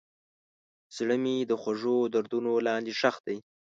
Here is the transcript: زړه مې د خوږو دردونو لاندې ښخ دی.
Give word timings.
زړه 0.95 1.15
مې 1.23 1.35
د 1.49 1.51
خوږو 1.61 1.97
دردونو 2.13 2.51
لاندې 2.67 2.91
ښخ 2.99 3.15
دی. 3.27 3.37